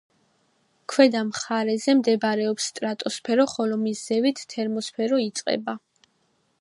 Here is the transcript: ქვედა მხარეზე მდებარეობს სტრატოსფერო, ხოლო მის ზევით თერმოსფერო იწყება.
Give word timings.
ქვედა 0.93 1.19
მხარეზე 1.27 1.95
მდებარეობს 1.99 2.69
სტრატოსფერო, 2.71 3.45
ხოლო 3.55 3.79
მის 3.85 4.03
ზევით 4.09 4.43
თერმოსფერო 4.55 5.21
იწყება. 5.27 5.79